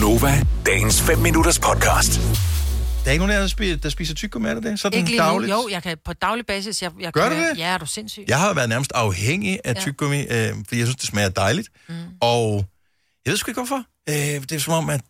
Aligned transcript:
Gunova, 0.00 0.46
dagens 0.66 1.02
5 1.02 1.18
minutters 1.18 1.58
podcast. 1.58 2.20
Der 3.04 3.06
er 3.06 3.10
ikke 3.10 3.18
nogen 3.18 3.30
af 3.30 3.34
jer, 3.34 3.40
der 3.40 3.48
spiser, 3.48 3.76
der 3.76 3.88
spiser 3.88 4.14
tyggegummi, 4.14 4.48
er 4.48 4.54
det 4.54 4.62
det? 4.62 4.80
Sådan 4.80 4.98
Ikke 4.98 5.10
lige 5.10 5.20
nu. 5.20 5.26
dagligt? 5.26 5.52
Jo, 5.52 5.68
jeg 5.70 5.82
kan 5.82 5.98
på 6.04 6.12
daglig 6.12 6.46
basis. 6.46 6.82
Jeg, 6.82 6.90
jeg 7.00 7.12
Gør 7.12 7.28
kan, 7.28 7.38
du 7.38 7.44
det? 7.44 7.58
Ja, 7.58 7.66
er 7.66 7.78
du 7.78 7.86
sindssyg? 7.86 8.24
Jeg 8.28 8.38
har 8.40 8.54
været 8.54 8.68
nærmest 8.68 8.92
afhængig 8.94 9.60
af 9.64 9.74
Ja. 9.74 9.80
tyggegummi, 9.80 10.20
øh, 10.20 10.26
fordi 10.28 10.78
jeg 10.78 10.86
synes, 10.86 10.96
det 10.96 11.04
smager 11.08 11.28
dejligt. 11.28 11.68
Mm. 11.88 11.94
Og 12.20 12.64
jeg 13.24 13.30
ved 13.30 13.36
sgu 13.38 13.50
ikke, 13.50 13.60
hvorfor. 13.60 13.84
Øh, 14.08 14.14
det 14.42 14.52
er 14.52 14.58
som 14.58 14.72
om, 14.74 14.90
at 14.90 15.00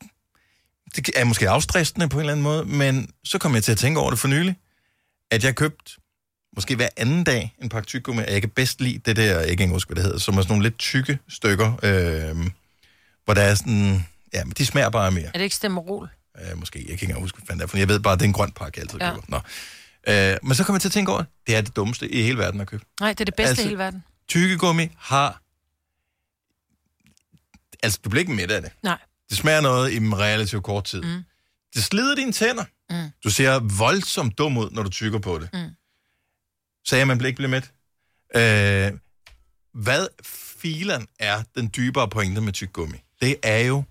det 0.96 1.08
er 1.16 1.24
måske 1.24 1.48
afstressende 1.48 2.08
på 2.08 2.16
en 2.16 2.20
eller 2.20 2.32
anden 2.32 2.44
måde, 2.44 2.64
men 2.64 3.08
så 3.24 3.38
kom 3.38 3.54
jeg 3.54 3.64
til 3.64 3.72
at 3.72 3.78
tænke 3.78 4.00
over 4.00 4.10
det 4.10 4.18
for 4.18 4.28
nylig, 4.28 4.56
at 5.30 5.44
jeg 5.44 5.54
købte 5.54 5.92
måske 6.56 6.76
hver 6.76 6.88
anden 6.96 7.24
dag 7.24 7.54
en 7.62 7.68
pakke 7.68 7.86
tyggegummi, 7.86 8.22
og 8.22 8.32
jeg 8.32 8.40
kan 8.40 8.50
bedst 8.50 8.80
lide 8.80 8.98
det 8.98 9.16
der, 9.16 9.38
jeg 9.38 9.46
kan 9.48 9.60
ikke 9.60 9.68
huske, 9.68 9.88
hvad 9.88 9.96
det 9.96 10.04
hedder, 10.04 10.18
som 10.18 10.38
er 10.38 10.42
sådan 10.42 10.52
nogle 10.52 10.62
lidt 10.62 10.78
tykke 10.78 11.18
stykker, 11.28 11.72
øh, 11.82 12.46
hvor 13.24 13.34
der 13.34 13.42
er 13.42 13.54
sådan, 13.54 14.06
ja, 14.32 14.44
men 14.44 14.52
de 14.58 14.66
smager 14.66 14.90
bare 14.90 15.10
mere. 15.10 15.26
Er 15.26 15.32
det 15.32 15.40
ikke 15.40 15.56
stemmerol? 15.56 16.08
Øh, 16.40 16.58
måske, 16.58 16.78
jeg 16.78 16.86
kan 16.86 16.92
ikke 16.92 17.04
engang 17.04 17.20
huske, 17.20 17.38
hvad 17.46 17.56
det 17.56 17.62
er, 17.62 17.66
for 17.66 17.76
jeg 17.78 17.88
ved 17.88 18.00
bare, 18.00 18.12
at 18.12 18.18
det 18.18 18.24
er 18.24 18.28
en 18.28 18.32
grøn 18.32 18.52
pakke, 18.52 18.78
jeg 18.78 18.82
altid 18.82 18.98
Ja. 19.00 19.10
køber. 19.14 19.22
Nå. 19.28 19.40
Øh, 20.12 20.38
men 20.42 20.54
så 20.54 20.64
kom 20.64 20.72
jeg 20.74 20.80
til 20.80 20.88
at 20.88 20.92
tænke 20.92 21.12
over, 21.12 21.24
det 21.46 21.56
er 21.56 21.60
det 21.60 21.76
dummeste 21.76 22.08
i 22.08 22.22
hele 22.22 22.38
verden 22.38 22.60
at 22.60 22.66
købe. 22.66 22.84
Nej, 23.00 23.08
det 23.12 23.20
er 23.20 23.24
det 23.24 23.34
bedste 23.34 23.48
Altså- 23.50 23.62
i 23.62 23.66
hele 23.66 23.78
verden. 23.78 24.04
Tyggegummi 24.28 24.88
har... 24.98 25.42
Altså, 27.82 28.00
du 28.04 28.10
bliver 28.10 28.20
ikke 28.20 28.32
mæt 28.32 28.50
af 28.50 28.62
det. 28.62 28.70
Nej. 28.82 28.98
Det 29.30 29.36
smager 29.38 29.60
noget 29.60 29.92
i 29.92 29.98
relativt 29.98 30.64
kort 30.64 30.84
tid. 30.84 31.02
Mm. 31.02 31.22
Det 31.74 31.84
slider 31.84 32.14
dine 32.14 32.32
tænder. 32.32 32.64
Mm. 32.90 33.10
Du 33.24 33.30
ser 33.30 33.58
voldsomt 33.78 34.38
dum 34.38 34.56
ud, 34.58 34.70
når 34.70 34.82
du 34.82 34.88
tykker 34.90 35.18
på 35.18 35.38
det. 35.38 35.48
Mm. 35.52 35.58
Sagde 36.86 37.00
jeg, 37.00 37.06
man 37.06 37.18
bliver 37.18 37.28
ikke 37.28 37.36
blive 37.36 37.48
mæt. 37.50 37.72
Øh, 38.36 38.92
hvad 39.74 40.06
filen 40.58 41.06
er 41.18 41.42
den 41.54 41.70
dybere 41.76 42.08
pointe 42.08 42.40
med 42.40 42.52
tyggegummi? 42.52 42.96
Det 43.22 43.36
er 43.42 43.58
jo 43.58 43.82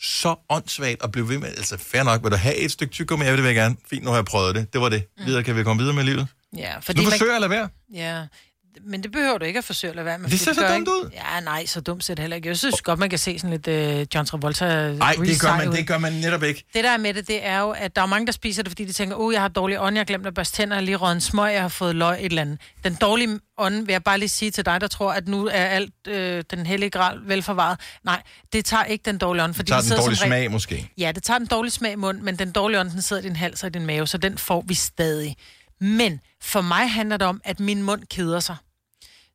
så 0.00 0.34
åndssvagt 0.50 1.02
at 1.04 1.12
blive 1.12 1.28
ved 1.28 1.38
med. 1.38 1.48
Altså, 1.48 1.76
fair 1.78 2.02
nok, 2.02 2.22
vil 2.22 2.30
du 2.32 2.36
have 2.36 2.56
et 2.56 2.70
stykke 2.72 2.92
tyggegummi? 2.92 3.24
Ja, 3.24 3.30
det 3.30 3.38
vil 3.42 3.44
jeg 3.48 3.54
gerne. 3.54 3.76
Fint, 3.90 4.04
nu 4.04 4.10
har 4.10 4.16
jeg 4.16 4.24
prøvet 4.24 4.54
det. 4.54 4.72
Det 4.72 4.80
var 4.80 4.88
det. 4.88 5.04
Mm. 5.18 5.26
Videre 5.26 5.42
kan 5.42 5.56
vi 5.56 5.62
komme 5.62 5.80
videre 5.82 5.94
med 5.96 6.04
livet. 6.04 6.26
Ja, 6.56 6.74
Nu 6.74 6.80
fordi 6.80 7.00
man, 7.02 7.10
forsøger 7.10 7.32
jeg 7.32 7.44
at 7.44 7.50
lade 7.50 7.50
være. 7.50 7.68
ja, 7.94 8.26
men 8.86 9.02
det 9.02 9.12
behøver 9.12 9.38
du 9.38 9.44
ikke 9.44 9.58
at 9.58 9.64
forsøge 9.64 9.90
at 9.90 9.94
lade 9.96 10.04
være 10.06 10.18
med. 10.18 10.30
Det 10.30 10.40
ser 10.40 10.52
så 10.54 10.60
gør 10.60 10.68
dumt 10.68 10.78
ikke- 10.80 10.90
ud. 10.92 11.10
Ja, 11.14 11.40
nej, 11.40 11.66
så 11.66 11.80
dumt 11.80 12.04
ser 12.04 12.14
det 12.14 12.22
heller 12.22 12.36
ikke. 12.36 12.48
Jeg 12.48 12.56
synes 12.58 12.82
godt, 12.82 12.98
man 12.98 13.10
kan 13.10 13.18
se 13.18 13.38
sådan 13.38 13.60
lidt 13.60 13.68
uh, 13.68 14.14
John 14.14 14.26
Travolta 14.26 14.92
Nej, 14.92 15.14
det 15.24 15.40
gør, 15.40 15.56
man, 15.56 15.68
ud. 15.68 15.74
det 15.76 15.86
gør 15.86 15.98
man 15.98 16.12
netop 16.12 16.42
ikke. 16.42 16.64
Det 16.74 16.84
der 16.84 16.90
er 16.90 16.96
med 16.96 17.14
det, 17.14 17.28
det 17.28 17.46
er 17.46 17.60
jo, 17.60 17.70
at 17.70 17.96
der 17.96 18.02
er 18.02 18.06
mange, 18.06 18.26
der 18.26 18.32
spiser 18.32 18.62
det, 18.62 18.70
fordi 18.70 18.84
de 18.84 18.92
tænker, 18.92 19.16
oh, 19.18 19.32
jeg 19.32 19.40
har 19.40 19.48
dårlig 19.48 19.80
ånd, 19.80 19.94
jeg 19.94 20.00
har 20.00 20.04
glemt 20.04 20.26
at 20.26 20.34
børste 20.34 20.56
tænder, 20.56 20.80
lige 20.80 20.96
røget 20.96 21.14
en 21.14 21.20
smøg, 21.20 21.52
jeg 21.52 21.60
har 21.62 21.68
fået 21.68 21.94
løg, 21.96 22.18
et 22.20 22.24
eller 22.24 22.42
andet. 22.42 22.58
Den 22.84 22.94
dårlige 22.94 23.40
ånd, 23.58 23.74
vil 23.86 23.92
jeg 23.92 24.04
bare 24.04 24.18
lige 24.18 24.28
sige 24.28 24.50
til 24.50 24.66
dig, 24.66 24.80
der 24.80 24.88
tror, 24.88 25.12
at 25.12 25.28
nu 25.28 25.46
er 25.46 25.50
alt 25.64 25.94
øh, 26.08 26.44
den 26.50 26.66
hellige 26.66 26.90
gral 26.90 27.18
velforvaret. 27.26 27.80
Nej, 28.04 28.22
det 28.52 28.64
tager 28.64 28.84
ikke 28.84 29.02
den 29.02 29.18
dårlige 29.18 29.42
ånd, 29.44 29.54
fordi 29.54 29.68
Tager 29.70 29.80
den 29.80 29.90
den 29.90 29.98
dårlige 29.98 30.16
smag, 30.18 30.50
måske. 30.50 30.90
Ja, 30.98 31.12
det 31.14 31.22
tager 31.22 31.38
den 31.38 31.46
dårlige 31.46 31.72
smag 31.72 31.92
i 31.92 31.96
munden, 31.96 32.24
men 32.24 32.36
den 32.38 32.52
dårlige 32.52 32.80
ånd, 32.80 32.90
den 32.90 33.02
sidder 33.02 33.22
i 33.22 33.26
din 33.26 33.36
hals 33.36 33.62
og 33.62 33.66
i 33.66 33.70
din 33.72 33.86
mave, 33.86 34.06
så 34.06 34.18
den 34.18 34.38
får 34.38 34.64
vi 34.66 34.74
stadig. 34.74 35.36
Men 35.84 36.20
for 36.40 36.60
mig 36.60 36.90
handler 36.90 37.16
det 37.16 37.26
om, 37.26 37.40
at 37.44 37.60
min 37.60 37.82
mund 37.82 38.02
keder 38.10 38.40
sig. 38.40 38.56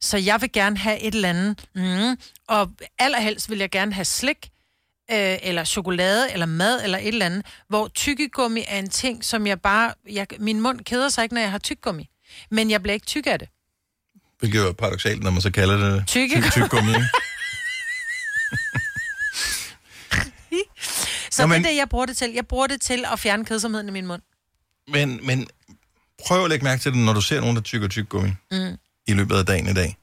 Så 0.01 0.17
jeg 0.17 0.41
vil 0.41 0.51
gerne 0.51 0.77
have 0.77 0.99
et 0.99 1.15
eller 1.15 1.29
andet, 1.29 1.65
mm, 1.75 2.17
og 2.47 2.71
allerhelst 2.99 3.49
vil 3.49 3.57
jeg 3.59 3.69
gerne 3.71 3.93
have 3.93 4.05
slik, 4.05 4.49
øh, 5.11 5.37
eller 5.41 5.63
chokolade, 5.63 6.31
eller 6.33 6.45
mad, 6.45 6.83
eller 6.83 6.97
et 6.97 7.07
eller 7.07 7.25
andet, 7.25 7.45
hvor 7.67 7.87
tykkegummi 7.87 8.63
er 8.67 8.79
en 8.79 8.89
ting, 8.89 9.25
som 9.25 9.47
jeg 9.47 9.61
bare... 9.61 9.93
Jeg, 10.11 10.27
min 10.39 10.61
mund 10.61 10.79
keder 10.79 11.09
sig 11.09 11.23
ikke, 11.23 11.35
når 11.35 11.41
jeg 11.41 11.51
har 11.51 11.57
tyggegummi. 11.57 12.09
Men 12.51 12.71
jeg 12.71 12.81
bliver 12.83 12.93
ikke 12.93 13.05
tyk 13.05 13.27
af 13.27 13.39
det. 13.39 13.49
Hvilket 14.39 14.61
er 14.67 14.71
paradoxalt, 14.71 15.23
når 15.23 15.31
man 15.31 15.41
så 15.41 15.51
kalder 15.51 15.77
det 15.77 16.07
Tykke- 16.07 16.41
tyk, 16.41 16.51
tyggegummi. 16.51 16.89
ikke? 16.91 17.05
Så 21.31 21.41
Nå, 21.41 21.47
men- 21.47 21.61
det 21.61 21.67
er 21.67 21.71
det, 21.71 21.77
jeg 21.77 21.89
bruger 21.89 22.05
det 22.05 22.17
til. 22.17 22.31
Jeg 22.33 22.47
bruger 22.47 22.67
det 22.67 22.81
til 22.81 23.05
at 23.13 23.19
fjerne 23.19 23.45
kedsomheden 23.45 23.87
i 23.89 23.91
min 23.91 24.05
mund. 24.07 24.21
Men, 24.87 25.25
men 25.25 25.47
prøv 26.27 26.43
at 26.43 26.49
lægge 26.49 26.63
mærke 26.63 26.81
til 26.81 26.91
det, 26.93 26.99
når 26.99 27.13
du 27.13 27.21
ser 27.21 27.39
nogen, 27.41 27.55
der 27.55 27.61
tykker 27.61 27.87
tyggegummi 27.87 28.29
mm. 28.51 28.77
i 29.07 29.13
løbet 29.13 29.35
af 29.35 29.45
dagen 29.45 29.67
i 29.69 29.73
dag. 29.73 29.95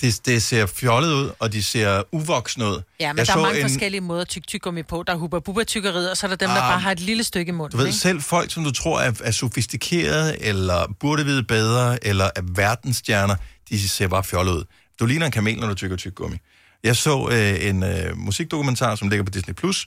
Det, 0.00 0.20
det 0.26 0.42
ser 0.42 0.66
fjollet 0.66 1.12
ud, 1.12 1.30
og 1.38 1.52
de 1.52 1.62
ser 1.62 2.02
uvoksne 2.12 2.66
ud. 2.66 2.82
Ja, 3.00 3.12
men 3.12 3.18
Jeg 3.18 3.26
der 3.26 3.32
er 3.32 3.36
mange 3.42 3.60
en- 3.60 3.68
forskellige 3.68 4.00
måder 4.00 4.20
at 4.20 4.28
tykke 4.28 4.46
tyggegummi 4.46 4.82
på. 4.82 5.04
Der 5.06 5.12
er 5.12 5.16
hubba 5.16 5.38
bubba 5.38 5.64
tykkeriet, 5.64 6.10
og 6.10 6.16
så 6.16 6.26
er 6.26 6.28
der 6.28 6.36
dem, 6.36 6.48
der 6.48 6.56
Ah, 6.62 6.70
bare 6.72 6.80
har 6.80 6.92
et 6.92 7.00
lille 7.00 7.24
stykke 7.24 7.50
i 7.50 7.52
munden. 7.52 7.72
Du 7.72 7.76
ved, 7.76 7.86
ikke? 7.86 7.98
selv 7.98 8.22
folk, 8.22 8.50
som 8.50 8.64
du 8.64 8.70
tror 8.72 9.00
er, 9.00 9.12
er 9.24 9.30
sofistikerede, 9.30 10.42
eller 10.42 10.94
burde 11.00 11.24
vide 11.24 11.42
bedre, 11.42 12.06
eller 12.06 12.24
er 12.36 12.42
verdensstjerner, 12.54 13.36
de 13.68 13.88
ser 13.88 14.08
bare 14.08 14.24
fjollet 14.24 14.52
ud. 14.52 14.64
Du 15.00 15.06
ligner 15.06 15.26
en 15.26 15.32
kamel, 15.32 15.58
når 15.60 15.68
du 15.68 15.74
tykker 15.74 15.96
tyggegummi. 15.96 16.36
Jeg 16.84 16.96
så 16.96 17.28
øh, 17.32 17.68
en 17.68 17.82
øh, 17.82 18.16
musikdokumentar, 18.18 18.94
som 18.94 19.08
ligger 19.08 19.24
på 19.24 19.30
Disney+, 19.30 19.54
Plus, 19.54 19.86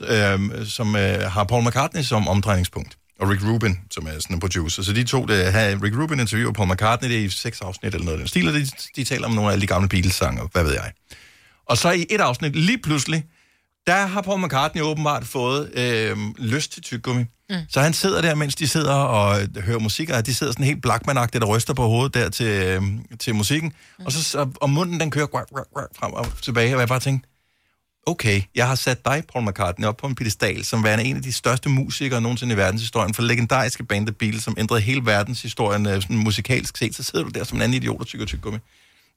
øh, 0.00 0.66
som 0.66 0.96
øh, 0.96 1.20
har 1.30 1.44
Paul 1.44 1.64
McCartney 1.68 2.02
som 2.02 2.28
omdrejningspunkt, 2.28 2.98
og 3.18 3.28
Rick 3.28 3.44
Rubin, 3.44 3.78
som 3.90 4.06
er 4.06 4.10
sådan 4.10 4.36
en 4.36 4.40
producer. 4.40 4.82
Så 4.82 4.92
de 4.92 5.04
to, 5.04 5.26
der 5.26 5.50
har 5.50 5.82
Rick 5.82 5.98
Rubin 5.98 6.20
interviewer 6.20 6.52
Paul 6.52 6.72
McCartney, 6.72 7.08
det 7.10 7.18
er 7.18 7.24
i 7.24 7.28
seks 7.28 7.60
afsnit 7.60 7.94
eller 7.94 8.04
noget 8.04 8.16
af 8.16 8.18
den 8.18 8.28
stil, 8.28 8.48
og 8.48 8.54
de, 8.54 8.66
de 8.96 9.04
taler 9.04 9.26
om 9.26 9.34
nogle 9.34 9.52
af 9.52 9.60
de 9.60 9.66
gamle 9.66 9.88
Beatles-sange, 9.88 10.48
hvad 10.52 10.62
ved 10.62 10.72
jeg. 10.72 10.92
Og 11.66 11.78
så 11.78 11.90
i 11.90 12.06
et 12.10 12.20
afsnit, 12.20 12.56
lige 12.56 12.78
pludselig, 12.78 13.24
der 13.86 14.06
har 14.06 14.20
Paul 14.20 14.44
McCartney 14.44 14.82
åbenbart 14.82 15.24
fået 15.24 15.70
øh, 15.74 16.16
lyst 16.38 16.72
til 16.72 16.82
tyggegummi. 16.82 17.24
Mm. 17.50 17.56
Så 17.68 17.80
han 17.80 17.92
sidder 17.92 18.22
der, 18.22 18.34
mens 18.34 18.54
de 18.54 18.68
sidder 18.68 18.94
og 18.94 19.40
hører 19.64 19.78
musik, 19.78 20.10
og 20.10 20.26
de 20.26 20.34
sidder 20.34 20.52
sådan 20.52 20.66
helt 20.66 20.82
blakmanagtigt 20.82 21.44
og 21.44 21.50
ryster 21.50 21.74
på 21.74 21.86
hovedet 21.86 22.14
der 22.14 22.28
til, 22.28 22.46
øh, 22.46 22.82
til 23.18 23.34
musikken. 23.34 23.72
Mm. 23.98 24.06
Og, 24.06 24.12
så, 24.12 24.48
og 24.60 24.70
munden 24.70 25.00
den 25.00 25.10
kører 25.10 25.26
frem 25.98 26.12
og 26.12 26.26
tilbage, 26.42 26.74
og 26.74 26.80
jeg 26.80 26.88
bare 26.88 27.00
tænkte, 27.00 27.27
okay, 28.08 28.42
jeg 28.54 28.68
har 28.68 28.74
sat 28.74 29.04
dig, 29.04 29.22
Paul 29.32 29.48
McCartney, 29.48 29.86
op 29.86 29.96
på 29.96 30.06
en 30.06 30.14
pedestal, 30.14 30.64
som 30.64 30.84
værende 30.84 31.04
en 31.04 31.16
af 31.16 31.22
de 31.22 31.32
største 31.32 31.68
musikere 31.68 32.20
nogensinde 32.20 32.54
i 32.54 32.56
verdenshistorien, 32.56 33.14
for 33.14 33.22
legendariske 33.22 33.84
band 33.84 34.06
The 34.06 34.14
Beatles, 34.14 34.42
som 34.42 34.54
ændrede 34.58 34.80
hele 34.80 35.06
verdenshistorien 35.06 35.86
øh, 35.86 36.02
sådan 36.02 36.16
musikalsk 36.16 36.76
set, 36.76 36.94
så 36.94 37.02
sidder 37.02 37.24
du 37.24 37.30
der 37.30 37.44
som 37.44 37.58
en 37.58 37.62
anden 37.62 37.74
idiot 37.74 38.00
og 38.00 38.06
tykker 38.06 38.26
tyggegummi. 38.26 38.58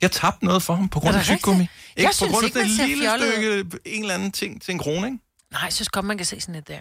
Jeg 0.01 0.11
tabte 0.11 0.45
noget 0.45 0.63
for 0.63 0.75
ham 0.75 0.89
på 0.89 0.99
grund 0.99 1.15
af 1.15 1.23
tyggegummi. 1.23 1.61
rigtigt? 1.61 1.95
Jeg 1.97 2.01
Ikke 2.01 2.09
på 2.09 2.13
synes 2.13 2.31
grund 2.31 2.43
af 2.43 2.47
ikke, 2.47 2.59
det 2.59 2.87
lille 2.87 3.03
fjollet 3.03 3.33
stykke, 3.33 3.79
en 3.85 4.01
eller 4.01 4.15
anden 4.15 4.31
ting 4.31 4.61
til 4.61 4.71
en 4.71 4.79
krone, 4.79 5.07
ikke? 5.07 5.19
Nej, 5.51 5.61
jeg 5.63 5.73
synes 5.73 5.89
godt, 5.89 6.05
man 6.05 6.17
kan 6.17 6.25
se 6.25 6.41
sådan 6.41 6.55
et 6.55 6.67
der. 6.67 6.79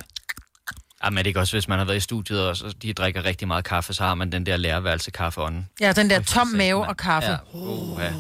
Ja, 1.04 1.10
men 1.10 1.18
er 1.18 1.22
det 1.22 1.30
ikke 1.30 1.40
også, 1.40 1.56
hvis 1.56 1.68
man 1.68 1.78
har 1.78 1.84
været 1.84 1.96
i 1.96 2.00
studiet, 2.00 2.48
og 2.48 2.56
så 2.56 2.74
de 2.82 2.92
drikker 2.92 3.24
rigtig 3.24 3.48
meget 3.48 3.64
kaffe, 3.64 3.94
så 3.94 4.02
har 4.04 4.14
man 4.14 4.32
den 4.32 4.46
der 4.46 4.56
lærerværelse 4.56 5.10
kaffeånden. 5.10 5.68
Ja, 5.80 5.92
den 5.92 6.10
der 6.10 6.22
tom 6.22 6.46
mave 6.46 6.86
og 6.86 6.96
kaffe. 6.96 7.30
Ja, 7.30 7.36
uh, 7.52 8.00
ja. 8.00 8.12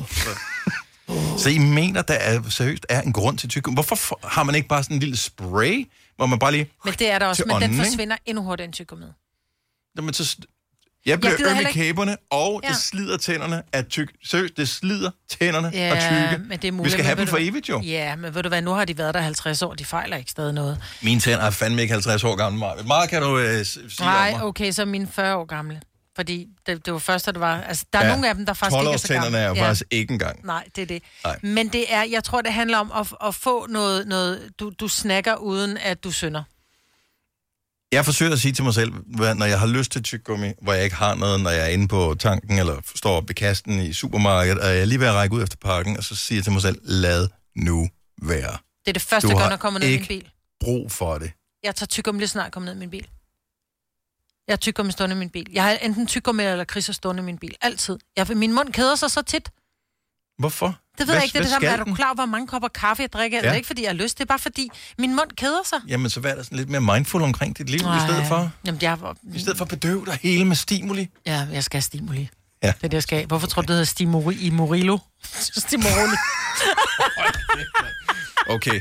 Så 1.38 1.48
I 1.50 1.58
mener, 1.58 2.02
der 2.02 2.14
er, 2.14 2.42
seriøst 2.48 2.86
er 2.88 3.00
en 3.00 3.12
grund 3.12 3.38
til 3.38 3.48
tyggegummi. 3.48 3.74
Hvorfor 3.76 3.96
for- 3.96 4.20
har 4.24 4.42
man 4.42 4.54
ikke 4.54 4.68
bare 4.68 4.82
sådan 4.82 4.96
en 4.96 5.00
lille 5.00 5.16
spray, 5.16 5.88
hvor 6.16 6.26
man 6.26 6.38
bare 6.38 6.52
lige... 6.52 6.70
Men 6.84 6.94
det 6.98 7.10
er 7.10 7.18
der 7.18 7.26
også, 7.26 7.42
men 7.46 7.54
ånden, 7.54 7.70
den 7.70 7.78
ikke? 7.78 7.84
forsvinder 7.88 8.16
endnu 8.26 8.42
hurtigere 8.42 8.64
end 8.64 8.72
tyggegummiet. 8.74 9.12
Jamen, 9.96 10.14
så, 10.14 10.36
jeg 11.06 11.20
bliver 11.20 11.36
gider 11.36 11.50
øm 11.50 11.56
i 11.56 11.60
ikke- 11.60 11.72
kæberne, 11.72 12.16
og 12.30 12.60
ja. 12.64 12.68
Det 12.68 12.76
slider 12.76 13.16
tænderne 13.16 13.62
af 13.72 13.84
tyk. 13.84 14.12
Seriøst, 14.24 14.56
det 14.56 14.68
slider 14.68 15.10
tænderne 15.40 15.70
Ja, 15.74 15.92
og 15.92 15.98
tykke. 16.32 16.44
men 16.48 16.58
det 16.58 16.68
er 16.68 16.72
muligt. 16.72 16.84
Vi 16.84 16.90
skal 16.90 17.04
have 17.04 17.16
dem 17.16 17.26
du 17.26 17.30
for 17.30 17.36
hvad? 17.38 17.46
evigt, 17.46 17.68
jo. 17.68 17.80
Ja, 17.80 18.16
men 18.16 18.34
ved 18.34 18.42
du 18.42 18.48
hvad, 18.48 18.62
nu 18.62 18.70
har 18.70 18.84
de 18.84 18.98
været 18.98 19.14
der 19.14 19.20
50 19.20 19.62
år, 19.62 19.74
de 19.74 19.84
fejler 19.84 20.16
ikke 20.16 20.30
stadig 20.30 20.52
noget. 20.54 20.78
Mine 21.02 21.20
tænder 21.20 21.44
er 21.44 21.50
fandme 21.50 21.82
ikke 21.82 21.92
50 21.92 22.24
år 22.24 22.36
gamle. 22.36 22.58
Meget, 22.58 22.86
meget 22.86 23.10
kan 23.10 23.22
du 23.22 23.38
øh, 23.38 23.64
sige 23.66 23.84
Nej, 24.00 24.30
om 24.32 24.38
mig. 24.38 24.46
okay, 24.46 24.72
så 24.72 24.82
er 24.82 24.86
mine 24.86 25.06
40 25.06 25.36
år 25.36 25.44
gamle. 25.44 25.80
Fordi 26.16 26.46
det, 26.66 26.86
det 26.86 26.92
var 26.92 26.98
først, 26.98 27.28
at 27.28 27.34
det 27.34 27.40
var... 27.40 27.60
Altså, 27.60 27.84
der 27.92 27.98
er 27.98 28.02
Ja, 28.02 28.08
ja, 28.08 28.14
nogle 28.14 28.28
af 28.28 28.34
dem, 28.34 28.46
der 28.46 28.52
faktisk 28.52 28.80
ikke 28.80 28.92
er 28.92 28.96
så 28.96 29.06
12-årstænderne 29.06 29.22
gamle. 29.24 29.38
er 29.38 29.48
jo 29.48 29.54
faktisk 29.54 29.82
ikke 29.90 30.12
engang. 30.12 30.46
Nej, 30.46 30.64
det 30.76 30.82
er 30.82 30.86
det. 30.86 31.02
Nej. 31.24 31.38
Men 31.42 31.68
det 31.68 31.92
er, 31.94 32.02
jeg 32.02 32.24
tror, 32.24 32.40
det 32.40 32.52
handler 32.52 32.78
om 32.78 32.92
at, 32.92 33.06
at 33.28 33.34
få 33.34 33.66
noget, 33.66 34.06
noget 34.06 34.50
du, 34.60 34.72
du 34.80 34.88
snakker 34.88 35.36
uden, 35.36 35.78
at 35.78 36.04
du 36.04 36.10
synder. 36.10 36.42
Jeg 37.92 38.04
forsøger 38.04 38.32
at 38.32 38.38
sige 38.40 38.52
til 38.52 38.64
mig 38.64 38.74
selv, 38.74 38.92
når 39.36 39.44
jeg 39.46 39.60
har 39.60 39.66
lyst 39.66 39.92
til 39.92 40.02
tyggegummi, 40.02 40.52
hvor 40.62 40.72
jeg 40.72 40.84
ikke 40.84 40.96
har 40.96 41.14
noget, 41.14 41.40
når 41.40 41.50
jeg 41.50 41.60
er 41.62 41.68
inde 41.68 41.88
på 41.88 42.16
tanken, 42.18 42.58
eller 42.58 42.80
står 42.94 43.16
oppe 43.16 43.28
ved 43.28 43.34
kassen 43.34 43.80
i 43.80 43.92
supermarkedet, 43.92 44.58
og 44.58 44.68
jeg 44.68 44.80
er 44.80 44.84
lige 44.84 45.00
ved 45.00 45.06
at 45.06 45.14
række 45.14 45.34
ud 45.36 45.42
efter 45.42 45.56
pakken, 45.64 45.96
og 45.96 46.04
så 46.04 46.16
siger 46.16 46.36
jeg 46.36 46.44
til 46.44 46.52
mig 46.52 46.62
selv, 46.62 46.78
lad 46.82 47.28
nu 47.56 47.88
være. 48.22 48.56
Det 48.84 48.88
er 48.88 48.92
det 48.92 49.02
første, 49.02 49.28
Du 49.28 49.32
når 49.32 49.48
jeg 49.50 49.58
kommer 49.58 49.80
ned 49.80 49.88
i 49.88 49.96
min 49.98 50.06
bil. 50.06 50.28
Brug 50.60 50.92
for 50.92 51.18
det. 51.18 51.32
Jeg 51.64 51.76
tager 51.76 51.86
tyggegummi 51.86 52.18
lige 52.20 52.28
snart 52.28 52.52
kommer 52.52 52.64
ned 52.66 52.76
i 52.76 52.78
min 52.78 52.90
bil. 52.90 53.06
Jeg 54.50 54.54
har 54.54 54.58
tyggegummi 54.58 54.92
stående 54.92 55.16
i 55.16 55.18
min 55.18 55.30
bil. 55.30 55.46
Jeg 55.52 55.62
har 55.64 55.70
enten 55.70 56.06
tyggegummi 56.06 56.42
eller 56.44 56.64
kriser 56.64 56.92
stående 56.92 57.22
i 57.22 57.24
min 57.24 57.38
bil. 57.38 57.54
Altid. 57.60 57.98
Jeg, 58.16 58.26
min 58.36 58.52
mund 58.52 58.72
keder 58.72 58.94
sig 58.96 59.10
så 59.10 59.22
tit. 59.22 59.50
Hvorfor? 60.38 60.66
Det 60.66 60.74
ved 60.98 61.04
Hvad- 61.06 61.14
jeg 61.14 61.24
ikke. 61.24 61.32
Det 61.32 61.38
er 61.38 61.42
det 61.42 61.50
samme. 61.50 61.66
skal 61.68 61.80
Er 61.80 61.84
du 61.84 61.94
klar 61.94 62.06
over, 62.06 62.14
hvor 62.14 62.26
mange 62.26 62.46
kopper 62.46 62.68
kaffe 62.68 63.02
jeg 63.02 63.12
drikker? 63.12 63.38
Ja. 63.38 63.42
Det 63.42 63.50
er 63.50 63.54
ikke, 63.54 63.66
fordi 63.66 63.82
jeg 63.82 63.88
har 63.90 63.94
lyst. 63.94 64.18
Det 64.18 64.24
er 64.24 64.26
bare, 64.26 64.38
fordi 64.38 64.70
min 64.98 65.16
mund 65.16 65.30
keder 65.36 65.62
sig. 65.68 65.78
Jamen, 65.88 66.10
så 66.10 66.20
vær 66.20 66.34
der 66.34 66.42
sådan 66.42 66.58
lidt 66.58 66.68
mere 66.68 66.80
mindful 66.80 67.22
omkring 67.22 67.58
dit 67.58 67.70
liv, 67.70 67.80
i 67.80 68.00
stedet 68.08 68.26
for, 68.28 68.50
Jamen, 68.64 68.82
jeg, 68.82 68.98
i 69.34 69.38
stedet 69.40 69.58
for 69.58 69.64
at 69.64 69.68
bedøve 69.68 70.06
dig 70.06 70.18
hele 70.22 70.44
med 70.44 70.56
stimuli. 70.56 71.08
ja, 71.26 71.46
jeg 71.52 71.64
skal 71.64 71.76
have 71.76 71.82
stimuli. 71.82 72.28
Ja. 72.62 72.66
Det 72.68 72.74
er 72.84 72.88
det, 72.88 72.92
jeg 72.94 73.02
skal 73.02 73.18
have. 73.18 73.26
Hvorfor 73.26 73.46
tror 73.46 73.62
du, 73.62 73.66
det 73.66 73.72
hedder 73.72 73.84
stimuli 73.84 74.36
i 74.40 74.50
Murillo? 74.50 74.98
Stimuli. 75.66 75.86
Okay. 78.48 78.80